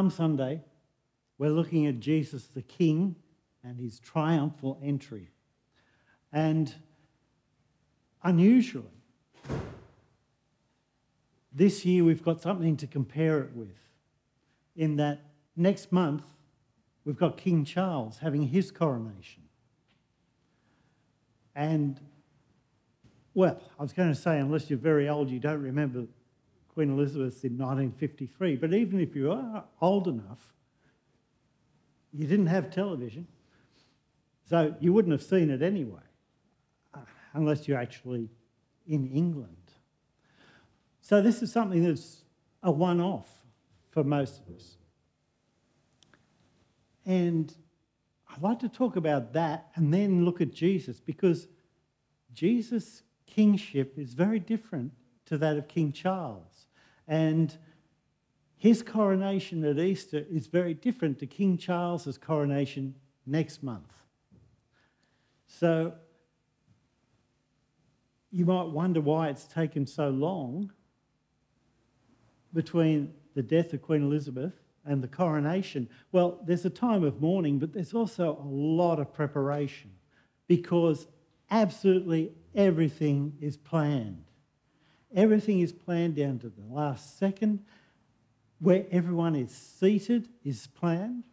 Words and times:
Palm 0.00 0.08
Sunday, 0.08 0.62
we're 1.36 1.50
looking 1.50 1.86
at 1.86 2.00
Jesus 2.00 2.46
the 2.46 2.62
King 2.62 3.16
and 3.62 3.78
his 3.78 4.00
triumphal 4.00 4.80
entry. 4.82 5.28
And 6.32 6.74
unusually, 8.22 8.86
this 11.52 11.84
year 11.84 12.02
we've 12.02 12.22
got 12.22 12.40
something 12.40 12.78
to 12.78 12.86
compare 12.86 13.40
it 13.40 13.50
with, 13.54 13.76
in 14.74 14.96
that 14.96 15.20
next 15.54 15.92
month 15.92 16.24
we've 17.04 17.18
got 17.18 17.36
King 17.36 17.66
Charles 17.66 18.20
having 18.20 18.48
his 18.48 18.70
coronation. 18.70 19.42
And, 21.54 22.00
well, 23.34 23.60
I 23.78 23.82
was 23.82 23.92
going 23.92 24.08
to 24.08 24.18
say, 24.18 24.38
unless 24.38 24.70
you're 24.70 24.78
very 24.78 25.10
old, 25.10 25.28
you 25.28 25.40
don't 25.40 25.60
remember 25.60 26.06
Queen 26.74 26.90
Elizabeth 26.90 27.44
in 27.44 27.58
1953, 27.58 28.56
but 28.56 28.72
even 28.72 29.00
if 29.00 29.16
you 29.16 29.32
are 29.32 29.64
old 29.80 30.06
enough, 30.06 30.52
you 32.12 32.26
didn't 32.26 32.46
have 32.46 32.70
television, 32.70 33.26
so 34.48 34.74
you 34.80 34.92
wouldn't 34.92 35.12
have 35.12 35.22
seen 35.22 35.50
it 35.50 35.62
anyway, 35.62 36.00
uh, 36.94 37.00
unless 37.34 37.66
you're 37.66 37.78
actually 37.78 38.28
in 38.86 39.06
England. 39.08 39.56
So 41.00 41.20
this 41.20 41.42
is 41.42 41.52
something 41.52 41.84
that's 41.84 42.22
a 42.62 42.70
one 42.70 43.00
off 43.00 43.28
for 43.90 44.04
most 44.04 44.40
of 44.40 44.54
us. 44.54 44.76
And 47.04 47.52
I'd 48.28 48.42
like 48.42 48.60
to 48.60 48.68
talk 48.68 48.96
about 48.96 49.32
that 49.32 49.70
and 49.74 49.92
then 49.92 50.24
look 50.24 50.40
at 50.40 50.52
Jesus 50.52 51.00
because 51.00 51.48
Jesus' 52.32 53.02
kingship 53.26 53.98
is 53.98 54.14
very 54.14 54.38
different 54.38 54.92
to 55.26 55.38
that 55.38 55.56
of 55.56 55.68
King 55.68 55.92
Charles. 55.92 56.49
And 57.10 57.58
his 58.56 58.82
coronation 58.82 59.64
at 59.64 59.80
Easter 59.80 60.24
is 60.30 60.46
very 60.46 60.74
different 60.74 61.18
to 61.18 61.26
King 61.26 61.58
Charles's 61.58 62.16
coronation 62.16 62.94
next 63.26 63.64
month. 63.64 63.92
So 65.48 65.94
you 68.30 68.46
might 68.46 68.68
wonder 68.68 69.00
why 69.00 69.28
it's 69.28 69.46
taken 69.46 69.86
so 69.86 70.08
long 70.10 70.72
between 72.54 73.12
the 73.34 73.42
death 73.42 73.72
of 73.72 73.82
Queen 73.82 74.02
Elizabeth 74.02 74.54
and 74.84 75.02
the 75.02 75.08
coronation. 75.08 75.88
Well, 76.12 76.38
there's 76.44 76.64
a 76.64 76.70
time 76.70 77.02
of 77.02 77.20
mourning, 77.20 77.58
but 77.58 77.72
there's 77.72 77.92
also 77.92 78.38
a 78.40 78.46
lot 78.46 79.00
of 79.00 79.12
preparation 79.12 79.90
because 80.46 81.08
absolutely 81.50 82.30
everything 82.54 83.36
is 83.40 83.56
planned. 83.56 84.29
Everything 85.14 85.60
is 85.60 85.72
planned 85.72 86.16
down 86.16 86.38
to 86.40 86.48
the 86.48 86.62
last 86.68 87.18
second. 87.18 87.64
Where 88.60 88.84
everyone 88.90 89.34
is 89.34 89.50
seated 89.50 90.28
is 90.44 90.66
planned. 90.66 91.24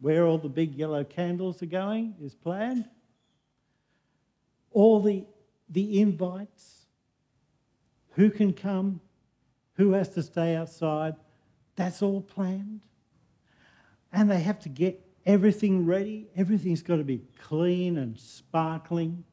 Where 0.00 0.26
all 0.26 0.38
the 0.38 0.48
big 0.48 0.74
yellow 0.74 1.04
candles 1.04 1.62
are 1.62 1.66
going 1.66 2.14
is 2.20 2.34
planned. 2.34 2.88
All 4.72 5.00
the, 5.00 5.24
the 5.70 6.00
invites, 6.00 6.86
who 8.10 8.30
can 8.30 8.52
come, 8.52 9.00
who 9.74 9.92
has 9.92 10.08
to 10.10 10.22
stay 10.22 10.54
outside, 10.54 11.14
that's 11.76 12.02
all 12.02 12.20
planned. 12.20 12.80
And 14.12 14.30
they 14.30 14.40
have 14.40 14.58
to 14.60 14.68
get 14.68 15.06
everything 15.24 15.86
ready. 15.86 16.28
Everything's 16.36 16.82
got 16.82 16.96
to 16.96 17.04
be 17.04 17.22
clean 17.38 17.98
and 17.98 18.18
sparkling. 18.18 19.24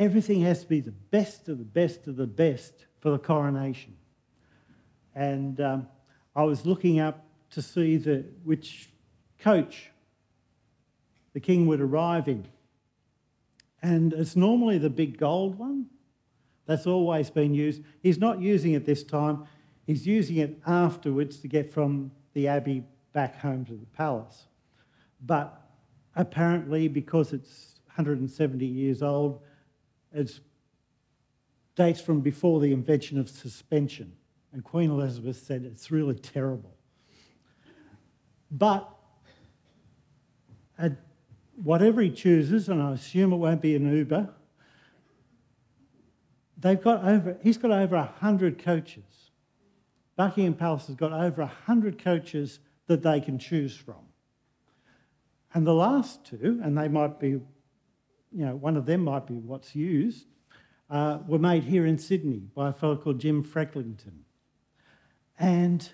Everything 0.00 0.40
has 0.40 0.62
to 0.62 0.66
be 0.66 0.80
the 0.80 0.90
best 0.90 1.46
of 1.50 1.58
the 1.58 1.64
best 1.64 2.06
of 2.06 2.16
the 2.16 2.26
best 2.26 2.86
for 3.00 3.10
the 3.10 3.18
coronation. 3.18 3.94
And 5.14 5.60
um, 5.60 5.88
I 6.34 6.42
was 6.44 6.64
looking 6.64 7.00
up 7.00 7.26
to 7.50 7.60
see 7.60 7.98
the, 7.98 8.24
which 8.42 8.88
coach 9.40 9.90
the 11.34 11.40
king 11.40 11.66
would 11.66 11.82
arrive 11.82 12.28
in. 12.28 12.48
And 13.82 14.14
it's 14.14 14.36
normally 14.36 14.78
the 14.78 14.88
big 14.88 15.18
gold 15.18 15.58
one. 15.58 15.84
That's 16.64 16.86
always 16.86 17.28
been 17.28 17.52
used. 17.52 17.82
He's 18.02 18.16
not 18.16 18.40
using 18.40 18.72
it 18.72 18.86
this 18.86 19.04
time. 19.04 19.44
He's 19.86 20.06
using 20.06 20.36
it 20.36 20.58
afterwards 20.66 21.36
to 21.40 21.48
get 21.48 21.70
from 21.70 22.10
the 22.32 22.48
abbey 22.48 22.84
back 23.12 23.38
home 23.38 23.66
to 23.66 23.72
the 23.74 23.86
palace. 23.94 24.46
But 25.20 25.60
apparently, 26.16 26.88
because 26.88 27.34
it's 27.34 27.80
170 27.96 28.64
years 28.64 29.02
old, 29.02 29.42
it 30.12 30.40
dates 31.76 32.00
from 32.00 32.20
before 32.20 32.60
the 32.60 32.72
invention 32.72 33.18
of 33.18 33.28
suspension. 33.28 34.12
And 34.52 34.64
Queen 34.64 34.90
Elizabeth 34.90 35.42
said 35.42 35.62
it's 35.64 35.90
really 35.90 36.16
terrible. 36.16 36.74
But 38.50 38.88
at 40.78 40.92
whatever 41.62 42.00
he 42.00 42.10
chooses, 42.10 42.68
and 42.68 42.82
I 42.82 42.92
assume 42.92 43.32
it 43.32 43.36
won't 43.36 43.60
be 43.60 43.76
an 43.76 43.90
Uber, 43.90 44.28
they've 46.58 46.80
got 46.80 47.04
over, 47.04 47.38
he's 47.42 47.58
got 47.58 47.70
over 47.70 47.96
100 47.96 48.58
coaches. 48.58 49.30
Buckingham 50.16 50.54
Palace 50.54 50.88
has 50.88 50.96
got 50.96 51.12
over 51.12 51.42
100 51.42 52.02
coaches 52.02 52.58
that 52.88 53.02
they 53.02 53.20
can 53.20 53.38
choose 53.38 53.76
from. 53.76 54.10
And 55.54 55.66
the 55.66 55.74
last 55.74 56.24
two, 56.24 56.60
and 56.62 56.76
they 56.76 56.88
might 56.88 57.18
be, 57.18 57.40
you 58.32 58.44
know, 58.44 58.54
one 58.54 58.76
of 58.76 58.86
them 58.86 59.02
might 59.04 59.26
be 59.26 59.34
what's 59.34 59.74
used, 59.74 60.26
uh, 60.88 61.18
were 61.26 61.38
made 61.38 61.64
here 61.64 61.86
in 61.86 61.98
Sydney 61.98 62.42
by 62.54 62.70
a 62.70 62.72
fellow 62.72 62.96
called 62.96 63.20
Jim 63.20 63.42
Frecklington. 63.42 64.24
And 65.38 65.88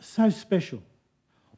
so 0.00 0.30
special. 0.30 0.82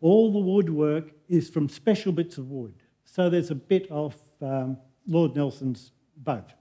All 0.00 0.32
the 0.32 0.38
woodwork 0.38 1.12
is 1.28 1.50
from 1.50 1.69
special 1.69 2.12
bits 2.12 2.38
of 2.38 2.50
wood. 2.50 2.75
So 3.04 3.28
there's 3.28 3.50
a 3.50 3.54
bit 3.54 3.91
of 3.91 4.14
um, 4.41 4.78
Lord 5.06 5.34
Nelson's 5.34 5.92
boat. 6.16 6.52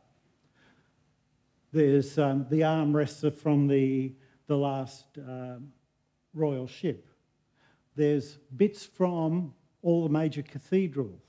There's 1.72 2.18
um, 2.18 2.48
the 2.50 2.62
armrests 2.62 3.24
are 3.24 3.32
from 3.32 3.68
the, 3.68 4.14
the 4.48 4.58
last 4.58 5.06
um, 5.18 5.72
royal 6.34 6.68
ship. 6.68 7.08
There's 7.96 8.38
bits 8.56 8.86
from 8.86 9.54
all 9.82 10.04
the 10.04 10.10
major 10.10 10.42
cathedrals. 10.42 11.29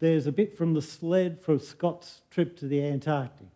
There's 0.00 0.26
a 0.26 0.32
bit 0.32 0.56
from 0.56 0.72
the 0.72 0.80
sled 0.80 1.40
for 1.42 1.58
Scott's 1.58 2.22
trip 2.30 2.56
to 2.58 2.66
the 2.66 2.82
Antarctic. 2.82 3.48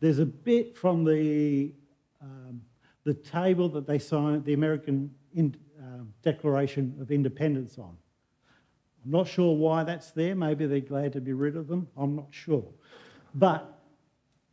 There's 0.00 0.18
a 0.18 0.26
bit 0.26 0.74
from 0.74 1.04
the, 1.04 1.72
um, 2.20 2.62
the 3.04 3.12
table 3.12 3.68
that 3.68 3.86
they 3.86 3.98
signed 3.98 4.46
the 4.46 4.54
American 4.54 5.14
in, 5.34 5.54
um, 5.78 6.14
Declaration 6.22 6.96
of 7.00 7.10
Independence 7.10 7.78
on. 7.78 7.94
I'm 9.04 9.10
not 9.10 9.28
sure 9.28 9.54
why 9.54 9.84
that's 9.84 10.12
there. 10.12 10.34
Maybe 10.34 10.64
they're 10.64 10.80
glad 10.80 11.12
to 11.12 11.20
be 11.20 11.34
rid 11.34 11.56
of 11.56 11.68
them. 11.68 11.88
I'm 11.94 12.16
not 12.16 12.28
sure. 12.30 12.64
But 13.34 13.80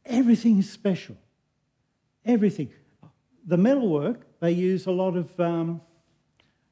everything 0.05 0.59
is 0.59 0.69
special. 0.69 1.15
Everything. 2.25 2.69
The 3.45 3.57
metalwork, 3.57 4.25
they 4.41 4.51
use 4.51 4.87
a 4.87 4.91
lot 4.91 5.15
of 5.15 5.39
um, 5.39 5.81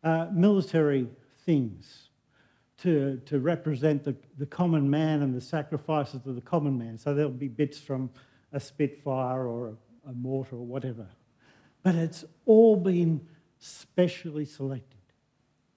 uh, 0.03 0.27
military 0.33 1.07
things 1.45 2.06
to, 2.83 3.19
to 3.25 3.39
represent 3.39 4.03
the, 4.03 4.15
the 4.37 4.45
common 4.45 4.89
man 4.89 5.21
and 5.23 5.33
the 5.35 5.41
sacrifices 5.41 6.25
of 6.25 6.35
the 6.35 6.41
common 6.41 6.77
man. 6.77 6.97
So 6.97 7.13
there'll 7.13 7.31
be 7.31 7.47
bits 7.47 7.79
from 7.79 8.09
a 8.53 8.59
Spitfire 8.59 9.47
or 9.47 9.69
a, 9.69 10.09
a 10.09 10.13
mortar 10.13 10.55
or 10.55 10.65
whatever. 10.65 11.07
But 11.83 11.95
it's 11.95 12.23
all 12.45 12.75
been 12.75 13.27
specially 13.59 14.45
selected. 14.45 14.99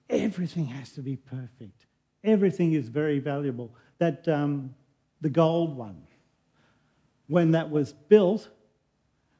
Everything 0.09 0.65
has 0.67 0.91
to 0.91 1.01
be 1.01 1.15
perfect. 1.15 1.85
Everything 2.23 2.73
is 2.73 2.87
very 2.87 3.19
valuable. 3.19 3.73
That 3.97 4.27
um, 4.27 4.75
the 5.21 5.29
gold 5.29 5.75
one, 5.75 6.03
when 7.27 7.51
that 7.51 7.71
was 7.71 7.93
built, 7.93 8.49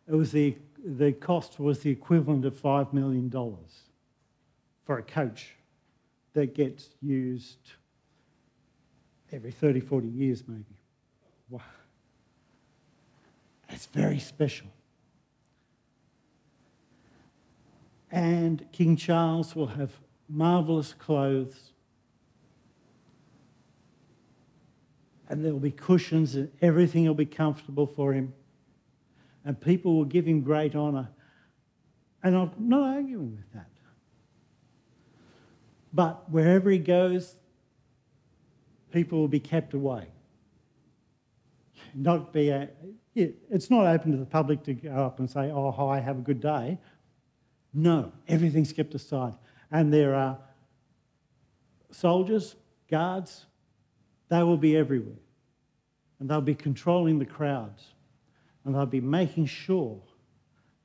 it 0.07 0.15
was 0.15 0.31
the, 0.31 0.55
the 0.83 1.11
cost 1.11 1.59
was 1.59 1.79
the 1.81 1.91
equivalent 1.91 2.45
of 2.45 2.55
$5 2.55 2.91
million 2.93 3.31
for 4.83 4.97
a 4.97 5.03
coach 5.03 5.55
that 6.33 6.55
gets 6.55 6.89
used 7.01 7.59
every 9.31 9.51
30, 9.51 9.79
40 9.79 10.07
years, 10.07 10.43
maybe. 10.47 10.63
Wow. 11.49 11.61
It's 13.69 13.85
very 13.87 14.19
special. 14.19 14.67
And 18.11 18.65
King 18.73 18.97
Charles 18.97 19.55
will 19.55 19.67
have 19.67 19.91
marvellous 20.27 20.93
clothes. 20.93 21.71
And 25.29 25.45
there 25.45 25.53
will 25.53 25.59
be 25.59 25.71
cushions, 25.71 26.35
and 26.35 26.51
everything 26.61 27.05
will 27.05 27.13
be 27.13 27.25
comfortable 27.25 27.87
for 27.87 28.11
him. 28.11 28.33
And 29.45 29.59
people 29.59 29.95
will 29.95 30.05
give 30.05 30.25
him 30.25 30.41
great 30.41 30.75
honour. 30.75 31.09
And 32.21 32.35
I'm 32.35 32.51
not 32.59 32.95
arguing 32.95 33.37
with 33.37 33.53
that. 33.53 33.70
But 35.93 36.29
wherever 36.29 36.69
he 36.69 36.77
goes, 36.77 37.35
people 38.91 39.19
will 39.19 39.27
be 39.27 39.39
kept 39.39 39.73
away. 39.73 40.07
Not 41.93 42.31
be 42.31 42.49
a, 42.49 42.69
it's 43.15 43.69
not 43.69 43.85
open 43.87 44.11
to 44.11 44.17
the 44.17 44.25
public 44.25 44.63
to 44.63 44.73
go 44.73 44.91
up 44.91 45.19
and 45.19 45.29
say, 45.29 45.51
oh, 45.51 45.71
hi, 45.71 45.99
have 45.99 46.17
a 46.17 46.21
good 46.21 46.39
day. 46.39 46.79
No, 47.73 48.11
everything's 48.27 48.71
kept 48.71 48.95
aside. 48.95 49.33
And 49.71 49.93
there 49.93 50.15
are 50.15 50.37
soldiers, 51.91 52.55
guards, 52.89 53.45
they 54.29 54.43
will 54.43 54.57
be 54.57 54.77
everywhere. 54.77 55.19
And 56.19 56.29
they'll 56.29 56.39
be 56.39 56.55
controlling 56.55 57.19
the 57.19 57.25
crowds. 57.25 57.83
And 58.63 58.75
they'll 58.75 58.85
be 58.85 59.01
making 59.01 59.47
sure 59.47 59.99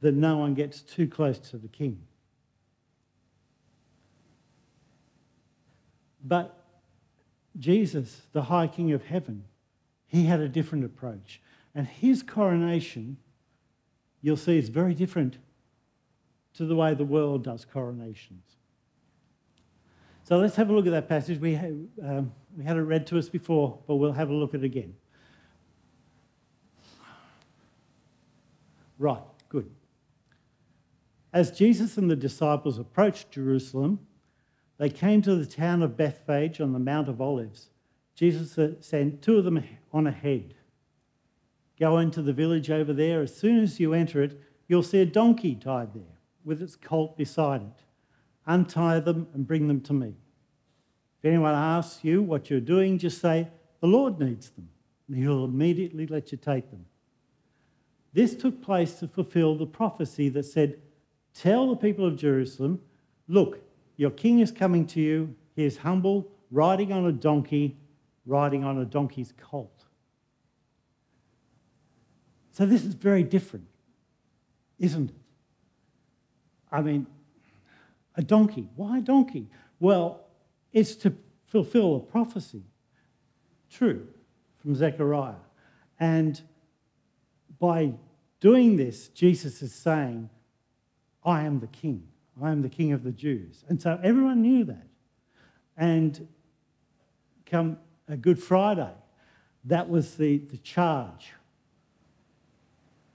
that 0.00 0.14
no 0.14 0.38
one 0.38 0.54
gets 0.54 0.80
too 0.80 1.06
close 1.06 1.38
to 1.50 1.58
the 1.58 1.68
king. 1.68 2.00
But 6.26 6.64
Jesus, 7.58 8.22
the 8.32 8.42
high 8.42 8.66
king 8.66 8.92
of 8.92 9.04
heaven, 9.04 9.44
he 10.06 10.24
had 10.24 10.40
a 10.40 10.48
different 10.48 10.84
approach. 10.84 11.40
And 11.74 11.86
his 11.86 12.22
coronation, 12.22 13.18
you'll 14.22 14.36
see, 14.36 14.58
is 14.58 14.68
very 14.68 14.94
different 14.94 15.38
to 16.54 16.64
the 16.64 16.74
way 16.74 16.94
the 16.94 17.04
world 17.04 17.44
does 17.44 17.64
coronations. 17.64 18.42
So 20.24 20.38
let's 20.38 20.56
have 20.56 20.70
a 20.70 20.72
look 20.72 20.86
at 20.86 20.92
that 20.92 21.08
passage. 21.08 21.38
We, 21.38 21.54
um, 22.02 22.32
we 22.56 22.64
had 22.64 22.76
it 22.76 22.82
read 22.82 23.06
to 23.08 23.18
us 23.18 23.28
before, 23.28 23.78
but 23.86 23.96
we'll 23.96 24.12
have 24.12 24.30
a 24.30 24.34
look 24.34 24.54
at 24.54 24.60
it 24.60 24.64
again. 24.64 24.94
Right, 28.98 29.22
good. 29.48 29.70
As 31.32 31.52
Jesus 31.52 31.98
and 31.98 32.10
the 32.10 32.16
disciples 32.16 32.78
approached 32.78 33.30
Jerusalem, 33.30 34.00
they 34.78 34.90
came 34.90 35.22
to 35.22 35.34
the 35.34 35.46
town 35.46 35.82
of 35.82 35.96
Bethphage 35.96 36.60
on 36.60 36.72
the 36.72 36.78
Mount 36.78 37.08
of 37.08 37.20
Olives. 37.20 37.70
Jesus 38.14 38.58
sent 38.80 39.22
two 39.22 39.38
of 39.38 39.44
them 39.44 39.62
on 39.92 40.06
ahead. 40.06 40.54
Go 41.78 41.98
into 41.98 42.22
the 42.22 42.32
village 42.32 42.70
over 42.70 42.92
there. 42.92 43.22
As 43.22 43.34
soon 43.36 43.62
as 43.62 43.78
you 43.78 43.92
enter 43.92 44.22
it, 44.22 44.40
you'll 44.68 44.82
see 44.82 45.00
a 45.00 45.06
donkey 45.06 45.54
tied 45.54 45.94
there 45.94 46.18
with 46.44 46.62
its 46.62 46.76
colt 46.76 47.16
beside 47.16 47.62
it. 47.62 47.84
Untie 48.46 49.00
them 49.00 49.28
and 49.34 49.46
bring 49.46 49.68
them 49.68 49.80
to 49.82 49.92
me. 49.92 50.14
If 51.18 51.24
anyone 51.24 51.54
asks 51.54 52.04
you 52.04 52.22
what 52.22 52.48
you're 52.48 52.60
doing, 52.60 52.98
just 52.98 53.20
say, 53.20 53.48
The 53.80 53.88
Lord 53.88 54.18
needs 54.20 54.50
them, 54.50 54.68
and 55.08 55.16
he'll 55.16 55.44
immediately 55.44 56.06
let 56.06 56.32
you 56.32 56.38
take 56.38 56.70
them. 56.70 56.86
This 58.12 58.34
took 58.34 58.62
place 58.62 58.94
to 59.00 59.08
fulfill 59.08 59.56
the 59.56 59.66
prophecy 59.66 60.28
that 60.30 60.44
said, 60.44 60.80
Tell 61.34 61.68
the 61.68 61.76
people 61.76 62.06
of 62.06 62.16
Jerusalem, 62.16 62.80
look, 63.28 63.60
your 63.96 64.10
king 64.10 64.40
is 64.40 64.50
coming 64.52 64.86
to 64.88 65.00
you. 65.00 65.34
He 65.54 65.64
is 65.64 65.78
humble, 65.78 66.28
riding 66.50 66.92
on 66.92 67.06
a 67.06 67.12
donkey, 67.12 67.76
riding 68.26 68.64
on 68.64 68.78
a 68.78 68.84
donkey's 68.84 69.32
colt. 69.40 69.84
So 72.52 72.66
this 72.66 72.84
is 72.84 72.94
very 72.94 73.22
different, 73.22 73.66
isn't 74.78 75.10
it? 75.10 75.16
I 76.72 76.82
mean, 76.82 77.06
a 78.14 78.22
donkey. 78.22 78.68
Why 78.76 78.98
a 78.98 79.00
donkey? 79.00 79.48
Well, 79.78 80.26
it's 80.72 80.94
to 80.96 81.14
fulfill 81.46 81.96
a 81.96 82.00
prophecy. 82.00 82.62
True, 83.70 84.06
from 84.58 84.74
Zechariah. 84.74 85.34
And 86.00 86.40
by 87.58 87.92
doing 88.40 88.76
this, 88.76 89.08
Jesus 89.08 89.62
is 89.62 89.74
saying, 89.74 90.30
I 91.24 91.42
am 91.42 91.60
the 91.60 91.66
king. 91.66 92.08
I 92.42 92.50
am 92.50 92.62
the 92.62 92.68
king 92.68 92.92
of 92.92 93.02
the 93.02 93.12
Jews. 93.12 93.64
And 93.68 93.80
so 93.80 93.98
everyone 94.02 94.42
knew 94.42 94.64
that. 94.64 94.86
And 95.76 96.28
come 97.46 97.78
a 98.08 98.16
Good 98.16 98.42
Friday, 98.42 98.92
that 99.64 99.88
was 99.88 100.16
the, 100.16 100.38
the 100.38 100.58
charge 100.58 101.32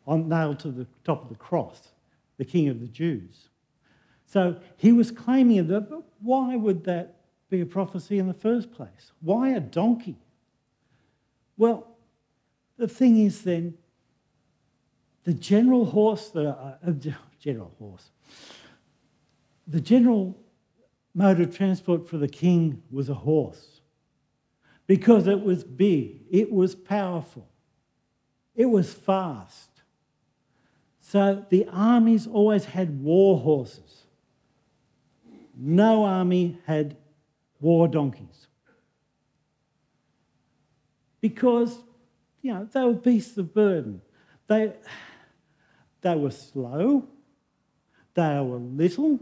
on, 0.08 0.28
nailed 0.28 0.60
to 0.60 0.70
the 0.70 0.88
top 1.04 1.24
of 1.24 1.30
the 1.30 1.36
cross, 1.36 1.90
the 2.38 2.46
king 2.46 2.68
of 2.68 2.80
the 2.80 2.88
Jews. 2.88 3.50
So 4.26 4.58
he 4.78 4.92
was 4.92 5.12
claiming 5.12 5.68
that, 5.68 5.90
but 5.90 6.04
why 6.22 6.56
would 6.56 6.84
that 6.86 7.18
be 7.50 7.62
a 7.62 7.66
prophecy 7.66 8.18
in 8.18 8.28
the 8.28 8.34
first 8.34 8.72
place? 8.72 9.12
Why 9.22 9.50
a 9.50 9.60
donkey? 9.60 10.18
Well, 11.58 11.88
the 12.78 12.88
thing 12.88 13.18
is 13.18 13.44
then, 13.44 13.78
the 15.24 15.34
general 15.34 15.86
horse, 15.86 16.30
the 16.30 16.50
uh, 16.50 16.92
general 17.40 17.72
horse, 17.78 18.10
the 19.72 19.80
general 19.80 20.38
mode 21.14 21.40
of 21.40 21.56
transport 21.56 22.08
for 22.08 22.18
the 22.18 22.28
king 22.28 22.84
was 22.92 23.10
a 23.10 23.14
horse 23.14 23.80
because 24.86 25.28
it 25.28 25.42
was 25.42 25.64
big, 25.64 26.24
it 26.30 26.52
was 26.52 26.76
powerful, 26.76 27.48
it 28.54 28.66
was 28.66 28.94
fast. 28.94 29.70
So 31.00 31.46
the 31.50 31.68
armies 31.72 32.28
always 32.28 32.66
had 32.66 33.02
war 33.02 33.40
horses. 33.40 34.04
No 35.56 36.04
army 36.04 36.60
had 36.66 36.98
war 37.60 37.88
donkeys. 37.88 38.48
Because, 41.22 41.78
you 42.42 42.54
know, 42.54 42.68
they 42.72 42.84
were 42.84 42.94
beasts 42.94 43.38
of 43.38 43.54
burden. 43.54 44.02
They, 44.48 44.74
they 46.02 46.16
were 46.16 46.32
slow, 46.32 47.08
they 48.14 48.40
were 48.42 48.58
little, 48.58 49.20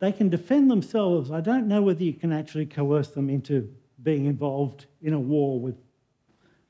they 0.00 0.12
can 0.12 0.28
defend 0.28 0.70
themselves. 0.70 1.30
I 1.30 1.40
don't 1.40 1.66
know 1.66 1.82
whether 1.82 2.02
you 2.02 2.12
can 2.12 2.32
actually 2.32 2.66
coerce 2.66 3.08
them 3.08 3.28
into 3.28 3.74
being 4.02 4.26
involved 4.26 4.86
in 5.02 5.12
a 5.12 5.20
war 5.20 5.60
with, 5.60 5.76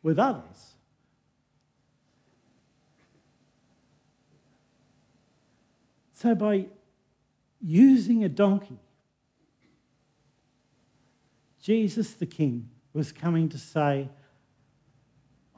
with 0.02 0.18
others. 0.18 0.74
So, 6.14 6.34
by 6.34 6.66
using 7.60 8.24
a 8.24 8.28
donkey, 8.28 8.78
Jesus 11.60 12.12
the 12.12 12.26
King 12.26 12.70
was 12.92 13.12
coming 13.12 13.48
to 13.50 13.58
say, 13.58 14.08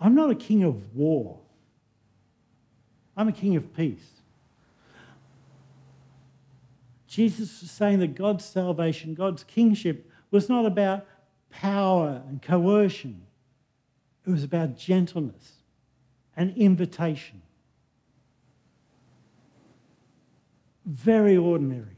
I'm 0.01 0.15
not 0.15 0.31
a 0.31 0.35
king 0.35 0.65
of 0.65 0.95
war, 0.95 1.39
I'm 3.17 3.29
a 3.29 3.33
king 3.33 3.57
of 3.57 3.75
peace. 3.75 4.20
Jesus 7.11 7.61
was 7.61 7.73
saying 7.73 7.99
that 7.99 8.15
God's 8.15 8.45
salvation, 8.45 9.15
God's 9.15 9.43
kingship, 9.43 10.09
was 10.31 10.49
not 10.49 10.65
about 10.65 11.05
power 11.51 12.23
and 12.29 12.41
coercion, 12.41 13.23
it 14.25 14.31
was 14.31 14.45
about 14.45 14.77
gentleness 14.77 15.55
and 16.37 16.57
invitation. 16.57 17.43
Very 20.87 21.37
ordinary. 21.37 21.97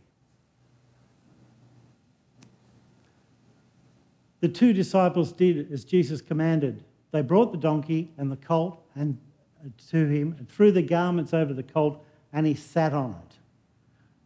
The 4.41 4.49
two 4.49 4.73
disciples 4.73 5.31
did 5.33 5.71
as 5.71 5.85
Jesus 5.85 6.23
commanded. 6.23 6.85
They 7.11 7.21
brought 7.21 7.53
the 7.53 7.59
donkey 7.59 8.11
and 8.17 8.33
the 8.33 8.37
colt 8.37 8.83
and 8.95 9.19
uh, 9.63 9.69
to 9.91 10.07
him 10.07 10.35
and 10.39 10.49
threw 10.49 10.73
the 10.73 10.81
garments 10.81 11.35
over 11.35 11.53
the 11.53 11.63
colt, 11.63 12.03
and 12.33 12.47
he 12.47 12.55
sat 12.55 12.95
on 12.95 13.11
it. 13.11 13.37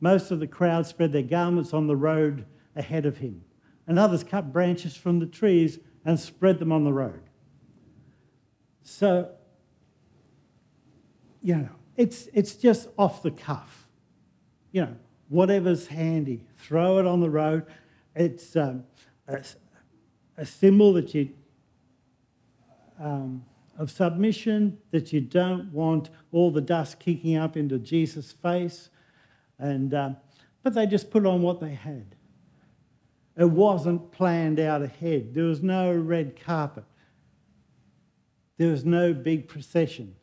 Most 0.06 0.30
of 0.30 0.38
the 0.38 0.46
crowd 0.46 0.86
spread 0.86 1.10
their 1.10 1.20
garments 1.20 1.74
on 1.74 1.88
the 1.88 1.96
road 1.96 2.46
ahead 2.76 3.06
of 3.06 3.16
him, 3.16 3.42
and 3.88 3.98
others 3.98 4.22
cut 4.22 4.52
branches 4.52 4.96
from 4.96 5.18
the 5.18 5.26
trees 5.26 5.80
and 6.04 6.20
spread 6.20 6.60
them 6.60 6.70
on 6.70 6.84
the 6.84 6.92
road. 6.92 7.22
So, 8.84 9.32
you 11.42 11.56
know, 11.56 11.70
it's, 11.96 12.28
it's 12.32 12.54
just 12.54 12.86
off 12.96 13.20
the 13.20 13.32
cuff. 13.32 13.88
You 14.70 14.82
know, 14.82 14.96
whatever's 15.28 15.88
handy, 15.88 16.44
throw 16.56 16.98
it 16.98 17.06
on 17.08 17.18
the 17.18 17.28
road. 17.28 17.66
It's 18.14 18.54
um, 18.54 18.84
a, 19.26 19.42
a, 20.36 20.46
symbol 20.46 20.92
that 20.92 21.16
you, 21.16 21.30
um, 23.00 23.44
of 23.76 23.90
submission, 23.90 24.78
that 24.92 25.12
you 25.12 25.20
don't 25.20 25.72
want 25.72 26.10
all 26.30 26.52
the 26.52 26.60
dust 26.60 27.00
kicking 27.00 27.36
up 27.36 27.56
into 27.56 27.76
Jesus' 27.80 28.30
face. 28.30 28.88
And, 29.58 29.92
um, 29.94 30.16
but 30.62 30.74
they 30.74 30.86
just 30.86 31.10
put 31.10 31.26
on 31.26 31.42
what 31.42 31.60
they 31.60 31.74
had. 31.74 32.14
It 33.36 33.50
wasn't 33.50 34.12
planned 34.12 34.58
out 34.58 34.82
ahead. 34.82 35.34
There 35.34 35.44
was 35.44 35.62
no 35.62 35.94
red 35.94 36.40
carpet. 36.40 36.84
There 38.56 38.70
was 38.70 38.84
no 38.84 39.12
big 39.12 39.48
procession. 39.48 40.16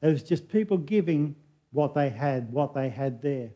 It 0.00 0.06
was 0.06 0.22
just 0.22 0.48
people 0.48 0.78
giving 0.78 1.34
what 1.72 1.94
they 1.94 2.08
had, 2.08 2.52
what 2.52 2.74
they 2.74 2.88
had 2.88 3.22
there. 3.22 3.50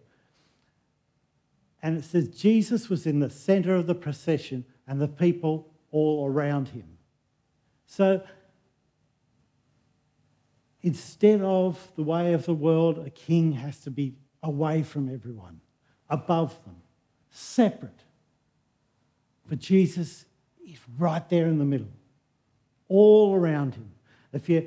And 1.83 1.99
it 1.99 2.05
says 2.05 2.29
Jesus 2.29 2.89
was 2.89 3.07
in 3.07 3.21
the 3.21 3.31
center 3.31 3.77
of 3.77 3.87
the 3.87 3.95
procession 3.95 4.65
and 4.89 5.01
the 5.01 5.09
people 5.09 5.73
all 5.93 6.27
around 6.27 6.69
him. 6.69 6.99
So 7.87 8.23
instead 10.83 11.43
of 11.43 11.93
the 11.97 12.03
way 12.03 12.33
of 12.33 12.47
the 12.47 12.55
world, 12.55 12.99
a 13.07 13.11
king 13.11 13.53
has 13.53 13.81
to 13.81 13.91
be 13.91 14.15
away 14.43 14.83
from 14.83 15.13
everyone, 15.13 15.61
above 16.09 16.63
them, 16.65 16.77
separate. 17.31 18.05
But 19.49 19.59
Jesus 19.59 20.25
is 20.67 20.79
right 20.99 21.27
there 21.29 21.47
in 21.47 21.59
the 21.59 21.65
middle, 21.65 21.93
all 22.89 23.35
around 23.35 23.75
him. 23.75 23.91
If 24.33 24.49
you're 24.49 24.65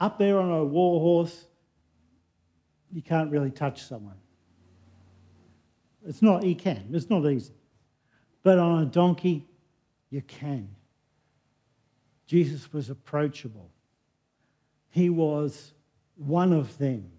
up 0.00 0.18
there 0.18 0.38
on 0.38 0.50
a 0.50 0.64
war 0.64 1.00
horse, 1.00 1.44
you 2.92 3.02
can't 3.02 3.30
really 3.30 3.50
touch 3.50 3.82
someone. 3.82 4.16
It's 6.06 6.22
not, 6.22 6.44
you 6.44 6.54
can, 6.54 6.88
it's 6.92 7.08
not 7.08 7.24
easy. 7.26 7.54
But 8.42 8.58
on 8.58 8.82
a 8.82 8.86
donkey, 8.86 9.46
you 10.10 10.20
can. 10.22 10.68
Jesus 12.26 12.72
was 12.72 12.90
approachable. 12.90 13.70
He 14.90 15.10
was 15.10 15.72
one 16.16 16.52
of 16.52 16.76
them. 16.78 17.10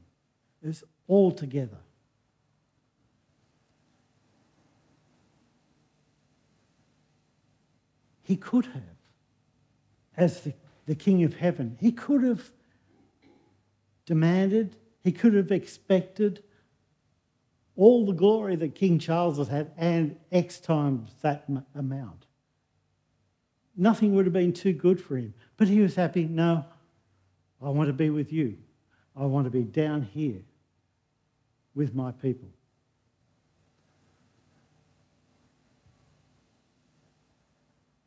It's 0.61 0.83
all 1.07 1.31
together. 1.31 1.77
He 8.23 8.37
could 8.37 8.65
have, 8.67 8.83
as 10.15 10.41
the, 10.41 10.53
the 10.85 10.95
King 10.95 11.23
of 11.23 11.35
Heaven, 11.35 11.77
he 11.79 11.91
could 11.91 12.23
have 12.23 12.51
demanded, 14.05 14.77
he 15.03 15.11
could 15.11 15.33
have 15.33 15.51
expected 15.51 16.43
all 17.75 18.05
the 18.05 18.13
glory 18.13 18.55
that 18.55 18.75
King 18.75 18.99
Charles 18.99 19.37
has 19.37 19.49
had 19.49 19.71
and 19.77 20.15
X 20.31 20.59
times 20.59 21.11
that 21.21 21.45
amount. 21.75 22.25
Nothing 23.75 24.13
would 24.13 24.25
have 24.25 24.33
been 24.33 24.53
too 24.53 24.73
good 24.73 25.01
for 25.01 25.17
him. 25.17 25.33
But 25.57 25.67
he 25.67 25.79
was 25.79 25.95
happy. 25.95 26.25
No, 26.25 26.65
I 27.61 27.69
want 27.69 27.87
to 27.87 27.93
be 27.93 28.09
with 28.09 28.31
you. 28.31 28.57
I 29.15 29.25
want 29.25 29.45
to 29.45 29.51
be 29.51 29.63
down 29.63 30.03
here 30.03 30.43
with 31.75 31.93
my 31.93 32.11
people. 32.11 32.49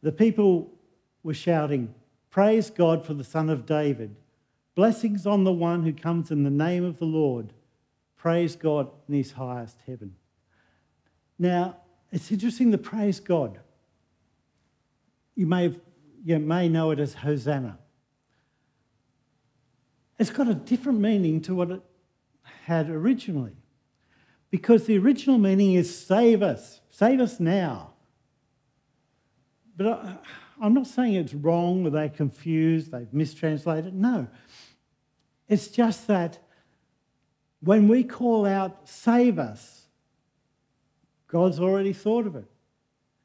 The 0.03 0.13
people 0.13 0.73
were 1.23 1.35
shouting, 1.35 1.95
Praise 2.31 2.71
God 2.71 3.05
for 3.05 3.15
the 3.15 3.25
Son 3.25 3.49
of 3.49 3.67
David. 3.67 4.15
Blessings 4.75 5.27
on 5.27 5.45
the 5.45 5.53
one 5.53 5.83
who 5.83 5.93
comes 5.93 6.31
in 6.31 6.43
the 6.45 6.51
name 6.51 6.85
of 6.85 6.99
the 6.99 7.07
Lord. 7.07 7.53
Praise 8.17 8.55
God 8.57 8.91
in 9.09 9.15
his 9.15 9.33
highest 9.33 9.79
heaven. 9.87 10.15
Now, 11.39 11.79
it's 12.13 12.31
interesting 12.31 12.73
to 12.73 12.79
praise 12.79 13.21
God. 13.21 13.59
You 15.35 15.47
may, 15.47 15.65
have, 15.65 15.81
you 16.25 16.39
may 16.39 16.69
know 16.69 16.91
it 16.91 17.01
as 17.01 17.15
Hosanna. 17.15 17.79
It's 20.19 20.31
got 20.31 20.49
a 20.49 20.55
different 20.55 21.01
meaning 21.01 21.41
to 21.43 21.55
what 21.55 21.71
it 21.71 21.83
had 22.67 22.91
originally. 22.91 23.57
Because 24.51 24.87
the 24.87 24.99
original 24.99 25.39
meaning 25.39 25.75
is 25.75 25.97
save 25.97 26.43
us, 26.43 26.81
save 26.91 27.21
us 27.21 27.39
now. 27.39 27.93
But 29.77 29.87
I, 29.87 30.17
I'm 30.61 30.75
not 30.75 30.89
saying 30.89 31.15
it's 31.15 31.33
wrong 31.33 31.87
or 31.87 31.91
they're 31.91 32.09
confused, 32.09 32.91
they've 32.91 33.13
mistranslated. 33.13 33.95
No. 33.95 34.27
It's 35.49 35.69
just 35.69 36.09
that 36.09 36.41
when 37.61 37.87
we 37.87 38.03
call 38.03 38.45
out, 38.47 38.89
save 38.89 39.39
us, 39.39 39.87
God's 41.29 41.61
already 41.61 41.93
thought 41.93 42.27
of 42.27 42.35
it. 42.35 42.51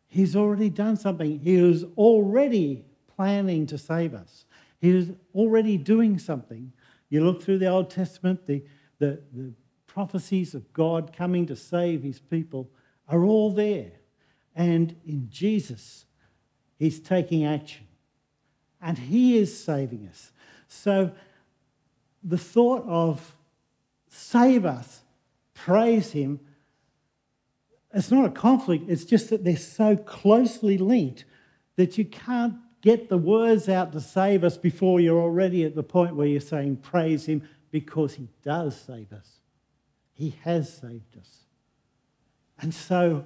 He's 0.08 0.36
already 0.36 0.70
done 0.70 0.98
something. 0.98 1.40
He 1.40 1.60
was 1.60 1.84
already 1.98 2.86
planning 3.16 3.66
to 3.68 3.78
save 3.80 4.14
us. 4.14 4.46
He 4.80 4.92
was 4.92 5.10
already 5.34 5.78
doing 5.78 6.20
something. 6.20 6.74
You 7.10 7.26
look 7.26 7.42
through 7.42 7.58
the 7.58 7.70
Old 7.70 7.90
Testament, 7.90 8.46
the, 8.46 8.64
the, 9.02 9.20
the 9.34 9.52
prophecies 9.88 10.54
of 10.54 10.72
God 10.72 11.12
coming 11.12 11.48
to 11.48 11.56
save 11.56 12.04
his 12.04 12.20
people 12.20 12.70
are 13.10 13.26
all 13.26 13.52
there. 13.52 13.92
And 14.56 14.96
in 15.06 15.28
Jesus, 15.30 16.06
he's 16.78 17.00
taking 17.00 17.44
action. 17.44 17.88
And 18.80 18.98
he 18.98 19.38
is 19.38 19.64
saving 19.64 20.08
us. 20.08 20.32
So 20.68 21.12
the 22.24 22.38
thought 22.38 22.86
of 22.88 23.36
save 24.08 24.66
us, 24.66 25.02
praise 25.56 26.12
him, 26.12 26.40
it's 27.94 28.12
not 28.12 28.26
a 28.26 28.30
conflict, 28.30 28.86
it's 28.88 29.04
just 29.04 29.32
that 29.32 29.44
they're 29.44 29.58
so 29.58 29.98
closely 29.98 30.78
linked 30.78 31.26
that 31.76 31.98
you 31.98 32.06
can't 32.06 32.54
get 32.82 33.10
the 33.10 33.18
words 33.18 33.68
out 33.68 33.92
to 33.94 34.00
save 34.00 34.44
us 34.44 34.58
before 34.58 35.00
you're 35.00 35.22
already 35.22 35.64
at 35.64 35.76
the 35.76 35.84
point 35.84 36.16
where 36.16 36.28
you're 36.28 36.40
saying 36.40 36.78
praise 36.78 37.26
him 37.26 37.42
because 37.72 38.16
he 38.16 38.28
does 38.44 38.80
save 38.80 39.12
us. 39.14 39.40
He 40.14 40.36
has 40.44 40.72
saved 40.72 41.18
us. 41.18 41.46
And 42.60 42.74
so 42.74 43.26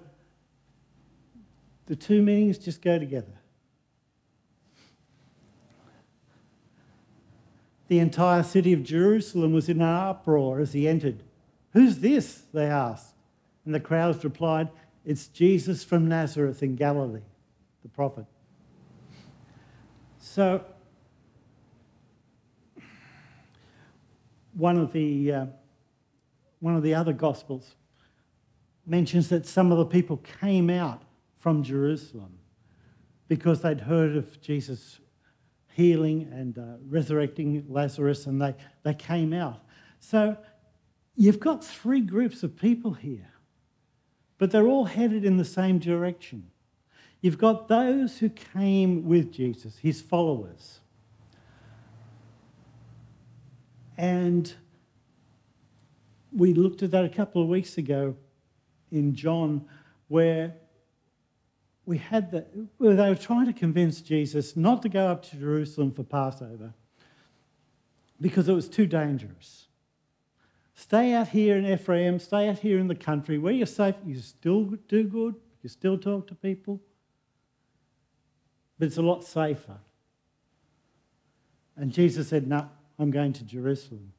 the 1.87 1.95
two 1.95 2.21
meanings 2.21 2.57
just 2.57 2.81
go 2.81 2.97
together. 2.97 3.33
The 7.87 7.99
entire 7.99 8.43
city 8.43 8.73
of 8.73 8.83
Jerusalem 8.83 9.53
was 9.53 9.69
in 9.69 9.81
an 9.81 9.87
uproar 9.87 10.59
as 10.59 10.73
he 10.73 10.87
entered. 10.87 11.21
Who's 11.73 11.99
this? 11.99 12.43
They 12.53 12.65
asked. 12.65 13.13
And 13.65 13.75
the 13.75 13.79
crowds 13.79 14.23
replied, 14.23 14.69
It's 15.05 15.27
Jesus 15.27 15.83
from 15.83 16.07
Nazareth 16.07 16.63
in 16.63 16.75
Galilee, 16.75 17.21
the 17.83 17.89
prophet. 17.89 18.25
So, 20.19 20.65
one 24.55 24.77
of 24.77 24.91
the, 24.93 25.31
uh, 25.31 25.45
one 26.59 26.75
of 26.75 26.83
the 26.83 26.95
other 26.95 27.13
Gospels 27.13 27.75
mentions 28.85 29.29
that 29.29 29.45
some 29.45 29.71
of 29.71 29.77
the 29.77 29.85
people 29.85 30.17
came 30.41 30.69
out 30.69 31.03
from 31.39 31.63
Jerusalem 31.63 32.39
because 33.27 33.61
they'd 33.61 33.81
heard 33.81 34.15
of 34.15 34.41
Jesus 34.41 34.99
healing 35.73 36.29
and 36.31 36.57
uh, 36.57 36.77
resurrecting 36.87 37.65
Lazarus, 37.67 38.27
and 38.27 38.41
they, 38.41 38.55
they 38.83 38.93
came 38.93 39.33
out. 39.33 39.61
So 39.99 40.37
you've 41.15 41.39
got 41.39 41.63
three 41.63 42.01
groups 42.01 42.43
of 42.43 42.55
people 42.55 42.93
here, 42.93 43.29
but 44.37 44.51
they're 44.51 44.67
all 44.67 44.85
headed 44.85 45.25
in 45.25 45.37
the 45.37 45.45
same 45.45 45.79
direction. 45.79 46.49
You've 47.19 47.37
got 47.37 47.67
those 47.67 48.19
who 48.19 48.29
came 48.29 49.05
with 49.05 49.33
Jesus, 49.33 49.77
his 49.77 50.01
followers. 50.01 50.79
And 53.97 54.53
we 56.31 56.53
looked 56.53 56.83
at 56.83 56.91
that 56.91 57.05
a 57.05 57.09
couple 57.09 57.41
of 57.41 57.47
weeks 57.47 57.77
ago 57.77 58.15
in 58.91 59.15
John, 59.15 59.65
where 60.07 60.55
we 61.85 61.97
had 61.97 62.31
that, 62.31 62.49
well, 62.79 62.95
they 62.95 63.09
were 63.09 63.15
trying 63.15 63.45
to 63.45 63.53
convince 63.53 64.01
Jesus 64.01 64.55
not 64.55 64.81
to 64.81 64.89
go 64.89 65.07
up 65.07 65.23
to 65.29 65.37
Jerusalem 65.37 65.91
for 65.91 66.03
Passover 66.03 66.73
because 68.19 68.49
it 68.49 68.53
was 68.53 68.67
too 68.67 68.85
dangerous. 68.85 69.67
Stay 70.73 71.13
out 71.13 71.29
here 71.29 71.57
in 71.57 71.65
Ephraim, 71.65 72.19
stay 72.19 72.49
out 72.49 72.59
here 72.59 72.79
in 72.79 72.87
the 72.87 72.95
country 72.95 73.37
where 73.37 73.53
you're 73.53 73.65
safe, 73.65 73.95
you 74.05 74.19
still 74.19 74.63
do 74.87 75.03
good, 75.03 75.35
you 75.61 75.69
still 75.69 75.97
talk 75.97 76.27
to 76.27 76.35
people, 76.35 76.81
but 78.77 78.87
it's 78.87 78.97
a 78.97 79.01
lot 79.01 79.23
safer. 79.23 79.77
And 81.77 81.91
Jesus 81.91 82.29
said, 82.29 82.47
No, 82.47 82.69
I'm 82.97 83.11
going 83.11 83.33
to 83.33 83.43
Jerusalem. 83.43 84.13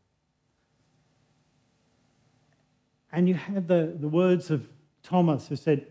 And 3.12 3.28
you 3.28 3.34
had 3.34 3.68
the, 3.68 3.96
the 3.98 4.08
words 4.08 4.50
of 4.50 4.66
Thomas 5.02 5.48
who 5.48 5.56
said, 5.56 5.86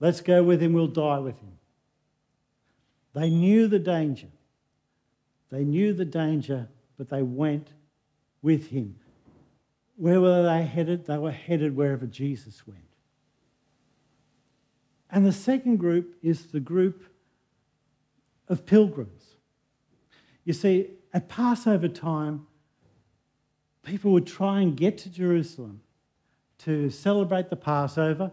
Let's 0.00 0.20
go 0.20 0.42
with 0.42 0.60
him, 0.60 0.72
we'll 0.72 0.88
die 0.88 1.20
with 1.20 1.38
him. 1.38 1.52
They 3.14 3.30
knew 3.30 3.68
the 3.68 3.78
danger. 3.78 4.26
They 5.50 5.62
knew 5.62 5.92
the 5.92 6.04
danger, 6.04 6.68
but 6.98 7.08
they 7.08 7.22
went 7.22 7.68
with 8.40 8.70
him. 8.70 8.96
Where 9.96 10.20
were 10.20 10.42
they 10.42 10.64
headed? 10.64 11.06
They 11.06 11.18
were 11.18 11.30
headed 11.30 11.76
wherever 11.76 12.06
Jesus 12.06 12.66
went. 12.66 12.80
And 15.10 15.26
the 15.26 15.32
second 15.32 15.76
group 15.76 16.16
is 16.22 16.46
the 16.46 16.58
group 16.58 17.04
of 18.48 18.66
pilgrims. 18.66 19.22
You 20.44 20.54
see, 20.54 20.88
at 21.12 21.28
Passover 21.28 21.88
time, 21.88 22.46
people 23.82 24.12
would 24.12 24.26
try 24.26 24.60
and 24.60 24.76
get 24.76 24.98
to 24.98 25.10
Jerusalem 25.10 25.82
to 26.58 26.90
celebrate 26.90 27.50
the 27.50 27.56
Passover, 27.56 28.30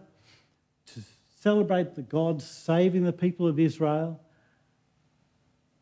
to 0.86 1.00
celebrate 1.40 1.94
the 1.94 2.02
God 2.02 2.40
saving 2.40 3.04
the 3.04 3.12
people 3.12 3.46
of 3.46 3.58
Israel, 3.58 4.20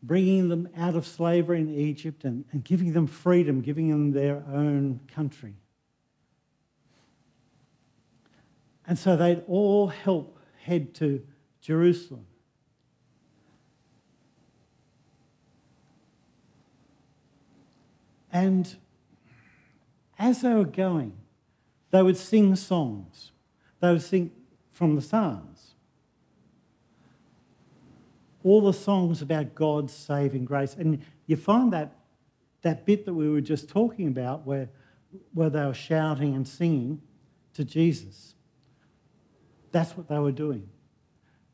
bringing 0.03 0.49
them 0.49 0.69
out 0.77 0.95
of 0.95 1.07
slavery 1.07 1.61
in 1.61 1.75
Egypt 1.75 2.25
and, 2.25 2.45
and 2.53 2.65
giving 2.65 2.93
them 2.93 3.07
freedom, 3.07 3.61
giving 3.61 3.91
them 3.91 4.13
their 4.13 4.43
own 4.53 5.01
country. 5.09 5.55
And 8.87 8.99
so 8.99 9.17
they'd 9.17 9.43
all 9.47 9.89
help 9.89 10.39
head 10.63 10.95
to 10.95 11.23
Jerusalem. 11.61 12.27
And 18.33 18.77
as 20.19 20.43
they 20.43 20.53
were 20.53 20.65
going, 20.65 21.13
they 21.91 22.03
would 22.03 22.17
sing 22.17 22.57
songs. 22.57 23.33
They 23.81 23.91
would 23.93 24.03
sing 24.03 24.33
from 24.73 24.95
the 24.95 25.03
Psalms. 25.03 25.75
all 28.45 28.61
the 28.61 28.73
songs 28.73 29.21
about 29.21 29.55
God's 29.55 29.93
saving 29.93 30.45
grace. 30.45 30.75
And 30.75 31.03
you 31.27 31.37
find 31.37 31.73
that, 31.73 31.97
that 32.63 32.87
bit 32.87 33.05
that 33.05 33.15
we 33.15 33.29
were 33.29 33.41
just 33.41 33.69
talking 33.69 34.09
about 34.09 34.47
where, 34.47 34.71
where 35.35 35.51
they 35.51 35.65
were 35.65 35.75
shouting 35.75 36.35
and 36.35 36.47
singing 36.47 37.03
to 37.55 37.65
Jesus. 37.65 38.35
That's 39.71 39.97
what 39.97 40.09
they 40.09 40.19
were 40.19 40.33
doing. 40.33 40.69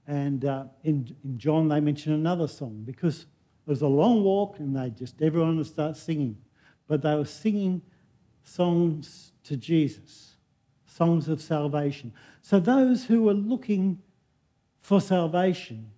And 0.06 0.44
uh, 0.44 0.64
in, 0.82 1.16
in 1.24 1.38
John, 1.38 1.68
they 1.68 1.80
mention 1.80 2.12
another 2.12 2.46
song 2.46 2.82
because 2.84 3.20
it 3.66 3.70
was 3.70 3.82
a 3.82 3.88
long 3.88 4.22
walk 4.22 4.58
and 4.58 4.76
they 4.76 4.90
just, 4.90 5.20
everyone 5.22 5.56
would 5.56 5.66
start 5.66 5.96
singing. 5.96 6.36
But 6.86 7.02
they 7.02 7.14
were 7.14 7.24
singing 7.24 7.82
songs 8.42 9.32
to 9.44 9.56
Jesus, 9.56 10.36
songs 10.86 11.28
of 11.28 11.40
salvation. 11.40 12.12
So 12.42 12.60
those 12.60 13.04
who 13.06 13.22
were 13.22 13.34
looking 13.34 14.00
for 14.80 15.00
salvation 15.00 15.90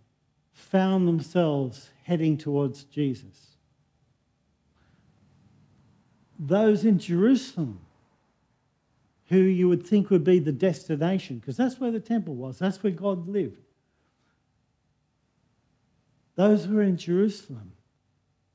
found 0.52 1.06
themselves 1.06 1.90
heading 2.04 2.38
towards 2.38 2.84
Jesus. 2.84 3.56
Those 6.38 6.84
in 6.84 6.98
Jerusalem, 6.98 7.80
who 9.28 9.38
you 9.38 9.68
would 9.68 9.84
think 9.84 10.10
would 10.10 10.24
be 10.24 10.38
the 10.38 10.52
destination, 10.52 11.38
because 11.38 11.56
that's 11.56 11.80
where 11.80 11.90
the 11.90 12.00
temple 12.00 12.34
was, 12.34 12.58
that's 12.58 12.82
where 12.82 12.92
God 12.92 13.26
lived. 13.26 13.62
Those 16.36 16.66
who 16.66 16.76
were 16.76 16.82
in 16.82 16.96
Jerusalem, 16.98 17.72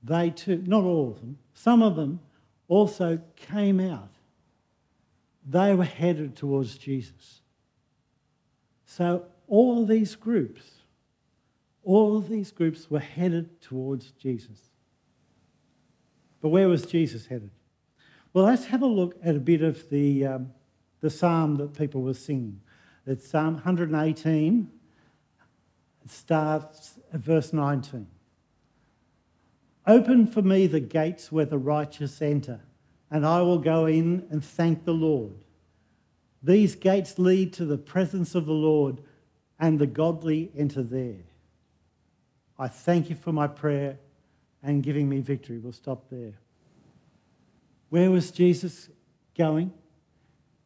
they 0.04 0.30
too, 0.32 0.64
not 0.66 0.84
all 0.84 1.12
of 1.12 1.20
them, 1.20 1.38
some 1.54 1.82
of 1.82 1.96
them 1.96 2.20
also 2.68 3.20
came 3.36 3.80
out. 3.80 4.10
They 5.48 5.74
were 5.74 5.84
headed 5.84 6.36
towards 6.36 6.78
Jesus. 6.78 7.42
So 8.86 9.26
all 9.48 9.86
these 9.86 10.16
groups 10.16 10.82
all 11.84 12.20
these 12.20 12.52
groups 12.52 12.90
were 12.90 13.00
headed 13.00 13.62
towards 13.62 14.12
Jesus. 14.12 14.60
But 16.42 16.50
where 16.50 16.68
was 16.68 16.86
Jesus 16.86 17.26
headed? 17.26 17.52
Well, 18.34 18.46
let's 18.46 18.66
have 18.66 18.82
a 18.82 18.88
look 18.88 19.16
at 19.24 19.36
a 19.36 19.40
bit 19.40 19.62
of 19.62 19.90
the, 19.90 20.26
um, 20.26 20.52
the 21.02 21.10
psalm 21.10 21.56
that 21.58 21.74
people 21.76 22.02
were 22.02 22.14
singing. 22.14 22.62
It's 23.06 23.28
Psalm 23.28 23.56
118. 23.56 24.70
It 26.04 26.12
starts 26.12 27.00
at 27.14 27.20
verse 27.20 27.52
19. 27.52 28.08
Open 29.92 30.26
for 30.26 30.42
me 30.42 30.68
the 30.68 30.80
gates 30.80 31.34
where 31.34 31.44
the 31.44 31.58
righteous 31.58 32.22
enter, 32.22 32.62
and 33.10 33.26
I 33.26 33.42
will 33.42 33.58
go 33.58 33.88
in 33.88 34.26
and 34.30 34.42
thank 34.42 34.86
the 34.86 34.94
Lord. 34.94 35.44
These 36.42 36.76
gates 36.76 37.20
lead 37.20 37.52
to 37.56 37.66
the 37.66 37.78
presence 37.78 38.34
of 38.34 38.46
the 38.46 38.54
Lord, 38.54 39.02
and 39.60 39.78
the 39.78 39.88
godly 39.88 40.50
enter 40.58 40.82
there. 40.82 41.26
I 42.58 42.70
thank 42.70 43.10
you 43.10 43.18
for 43.18 43.34
my 43.34 43.48
prayer 43.48 43.98
and 44.64 44.82
giving 44.82 45.10
me 45.10 45.20
victory. 45.20 45.58
We'll 45.58 45.74
stop 45.74 46.10
there. 46.10 46.36
Where 47.90 48.12
was 48.12 48.32
Jesus 48.32 48.88
going? 49.38 49.74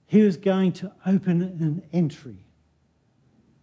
He 0.05 0.21
was 0.21 0.37
going 0.37 0.71
to 0.73 0.91
open 1.03 1.41
an 1.41 1.81
entry 1.91 2.37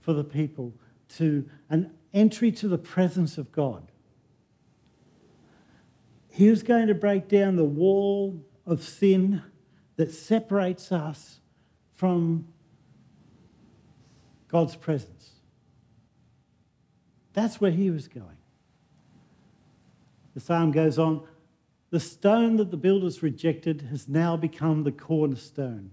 for 0.00 0.12
the 0.12 0.24
people 0.24 0.72
to 1.18 1.48
an 1.70 1.92
entry 2.12 2.50
to 2.50 2.66
the 2.66 2.78
presence 2.78 3.38
of 3.38 3.52
God. 3.52 3.91
He 6.34 6.48
was 6.48 6.62
going 6.62 6.86
to 6.86 6.94
break 6.94 7.28
down 7.28 7.56
the 7.56 7.64
wall 7.64 8.42
of 8.64 8.82
sin 8.82 9.42
that 9.96 10.10
separates 10.10 10.90
us 10.90 11.40
from 11.92 12.48
God's 14.48 14.74
presence. 14.74 15.32
That's 17.34 17.60
where 17.60 17.70
he 17.70 17.90
was 17.90 18.08
going. 18.08 18.38
The 20.32 20.40
psalm 20.40 20.72
goes 20.72 20.98
on 20.98 21.22
The 21.90 22.00
stone 22.00 22.56
that 22.56 22.70
the 22.70 22.78
builders 22.78 23.22
rejected 23.22 23.88
has 23.90 24.08
now 24.08 24.34
become 24.34 24.84
the 24.84 24.92
cornerstone. 24.92 25.90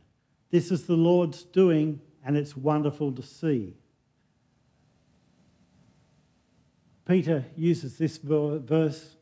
This 0.51 0.71
is 0.71 0.85
the 0.85 0.95
Lord's 0.95 1.43
doing, 1.43 1.99
and 2.23 2.37
it's 2.37 2.55
wonderful 2.55 3.11
to 3.11 3.21
see. 3.21 3.75
Peter 7.05 7.43
uses 7.57 7.97
this 7.97 8.17
verse 8.17 9.17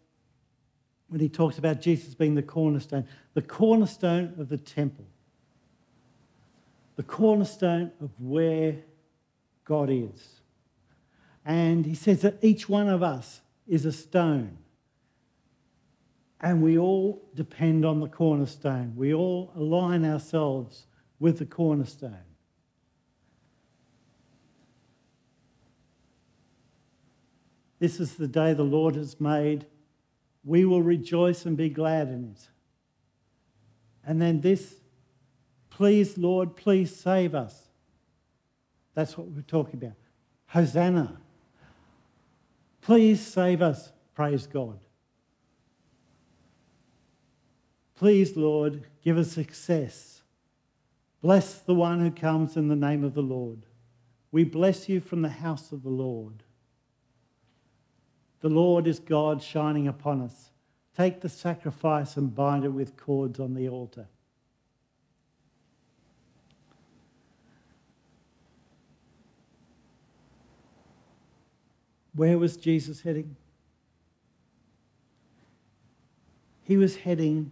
when 1.10 1.22
he 1.22 1.30
talks 1.30 1.58
about 1.58 1.82
Jesus 1.82 2.14
being 2.16 2.36
the 2.36 2.44
cornerstone, 2.44 3.08
the 3.34 3.42
cornerstone 3.42 4.34
of 4.38 4.50
the 4.50 4.58
temple, 4.58 5.06
the 6.96 7.04
cornerstone 7.04 7.92
of 8.02 8.12
where 8.20 8.76
God 9.64 9.90
is. 9.90 10.42
And 11.46 11.86
he 11.86 11.96
says 11.96 12.22
that 12.22 12.40
each 12.42 12.68
one 12.68 12.90
of 12.90 13.02
us 13.02 13.42
is 13.68 13.86
a 13.86 13.92
stone. 13.92 14.58
And 16.42 16.62
we 16.62 16.78
all 16.78 17.24
depend 17.34 17.86
on 17.86 18.00
the 18.00 18.08
cornerstone. 18.08 18.94
We 18.96 19.14
all 19.14 19.52
align 19.56 20.06
ourselves 20.06 20.86
with 21.20 21.40
the 21.40 21.46
cornerstone. 21.46 22.18
This 27.80 28.00
is 28.00 28.16
the 28.16 28.28
day 28.28 28.54
the 28.54 28.64
Lord 28.64 28.96
has 28.96 29.20
made. 29.22 29.66
We 30.48 30.64
will 30.64 30.82
rejoice 30.82 31.46
and 31.46 31.58
be 31.58 31.68
glad 31.68 32.08
in 32.08 32.32
it. 32.32 32.48
And 34.06 34.22
then 34.22 34.40
this, 34.40 34.76
please, 35.70 36.18
Lord, 36.18 36.56
please 36.56 36.96
save 36.96 37.36
us. 37.36 37.68
That's 38.94 39.18
what 39.18 39.28
we're 39.28 39.42
talking 39.42 39.84
about. 39.84 39.98
Hosanna. 40.46 41.20
Please 42.80 43.20
save 43.20 43.62
us, 43.62 43.92
praise 44.16 44.48
God. 44.48 44.80
Please, 47.96 48.38
Lord, 48.38 48.88
give 49.04 49.18
us 49.18 49.34
success. 49.34 50.22
Bless 51.22 51.56
the 51.56 51.76
one 51.76 52.00
who 52.00 52.10
comes 52.10 52.56
in 52.56 52.70
the 52.70 52.76
name 52.78 53.04
of 53.04 53.16
the 53.16 53.22
Lord. 53.22 53.66
We 54.32 54.46
bless 54.46 54.88
you 54.88 55.02
from 55.02 55.24
the 55.24 55.30
house 55.30 55.74
of 55.74 55.84
the 55.84 55.90
Lord. 55.90 56.44
The 58.42 58.50
Lord 58.50 58.88
is 58.88 59.00
God 59.00 59.42
shining 59.42 59.88
upon 59.88 60.22
us. 60.22 60.52
Take 60.96 61.22
the 61.22 61.30
sacrifice 61.30 62.18
and 62.18 62.34
bind 62.34 62.66
it 62.66 62.70
with 62.70 62.98
cords 62.98 63.40
on 63.40 63.54
the 63.54 63.70
altar. 63.70 64.08
Where 72.14 72.38
was 72.40 72.58
Jesus 72.58 73.02
heading? 73.02 73.36
He 76.64 76.78
was 76.78 76.98
heading 76.98 77.52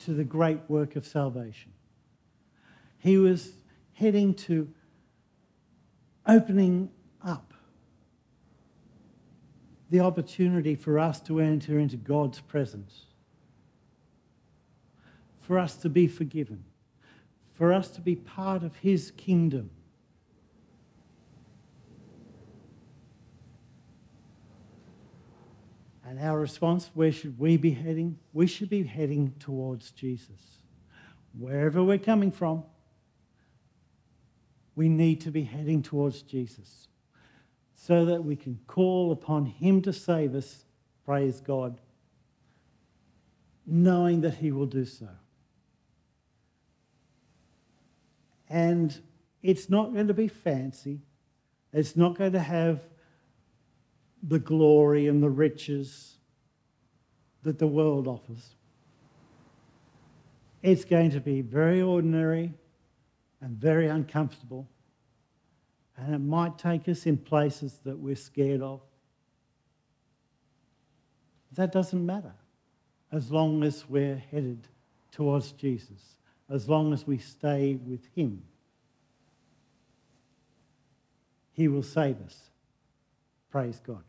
to 0.00 0.12
the 0.12 0.24
great 0.24 0.60
work 0.68 0.96
of 0.96 1.06
salvation. 1.06 1.72
He 2.98 3.16
was 3.16 3.52
heading 3.94 4.34
to 4.34 4.68
opening 6.26 6.90
up 7.24 7.52
the 9.90 10.00
opportunity 10.00 10.74
for 10.74 10.98
us 10.98 11.20
to 11.20 11.40
enter 11.40 11.78
into 11.78 11.96
God's 11.96 12.40
presence, 12.40 13.04
for 15.38 15.58
us 15.58 15.76
to 15.76 15.88
be 15.88 16.06
forgiven, 16.06 16.64
for 17.52 17.72
us 17.72 17.88
to 17.90 18.00
be 18.00 18.16
part 18.16 18.62
of 18.62 18.76
His 18.76 19.12
kingdom. 19.12 19.70
And 26.04 26.20
our 26.20 26.38
response, 26.38 26.90
where 26.94 27.12
should 27.12 27.38
we 27.38 27.56
be 27.56 27.72
heading? 27.72 28.18
We 28.32 28.46
should 28.46 28.70
be 28.70 28.84
heading 28.84 29.34
towards 29.38 29.90
Jesus. 29.90 30.40
Wherever 31.38 31.82
we're 31.82 31.98
coming 31.98 32.30
from, 32.30 32.64
we 34.74 34.88
need 34.88 35.20
to 35.22 35.30
be 35.30 35.42
heading 35.42 35.82
towards 35.82 36.22
Jesus 36.22 36.88
so 37.78 38.06
that 38.06 38.24
we 38.24 38.34
can 38.34 38.58
call 38.66 39.12
upon 39.12 39.44
Him 39.44 39.82
to 39.82 39.92
save 39.92 40.34
us, 40.34 40.64
praise 41.04 41.40
God, 41.40 41.78
knowing 43.66 44.22
that 44.22 44.36
He 44.36 44.50
will 44.50 44.66
do 44.66 44.86
so. 44.86 45.08
And 48.48 48.98
it's 49.42 49.68
not 49.68 49.92
going 49.92 50.08
to 50.08 50.14
be 50.14 50.26
fancy, 50.26 51.02
it's 51.72 51.96
not 51.96 52.16
going 52.16 52.32
to 52.32 52.40
have 52.40 52.80
the 54.22 54.38
glory 54.38 55.06
and 55.06 55.22
the 55.22 55.30
riches 55.30 56.16
that 57.42 57.58
the 57.58 57.66
world 57.66 58.08
offers. 58.08 58.54
It's 60.62 60.84
going 60.84 61.10
to 61.10 61.20
be 61.20 61.42
very 61.42 61.82
ordinary 61.82 62.54
and 63.42 63.56
very 63.58 63.86
uncomfortable. 63.86 64.66
And 65.96 66.14
it 66.14 66.18
might 66.18 66.58
take 66.58 66.88
us 66.88 67.06
in 67.06 67.16
places 67.16 67.80
that 67.84 67.98
we're 67.98 68.16
scared 68.16 68.60
of. 68.60 68.80
That 71.52 71.72
doesn't 71.72 72.04
matter 72.04 72.34
as 73.10 73.30
long 73.30 73.62
as 73.62 73.88
we're 73.88 74.22
headed 74.30 74.68
towards 75.10 75.52
Jesus, 75.52 76.16
as 76.50 76.68
long 76.68 76.92
as 76.92 77.06
we 77.06 77.16
stay 77.16 77.76
with 77.76 78.06
Him. 78.14 78.42
He 81.52 81.68
will 81.68 81.82
save 81.82 82.20
us. 82.20 82.50
Praise 83.50 83.80
God. 83.84 84.02